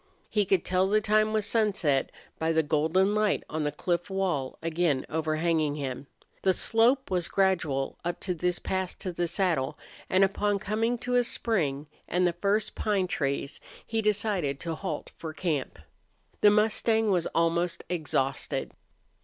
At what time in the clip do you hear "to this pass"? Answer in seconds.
8.21-8.95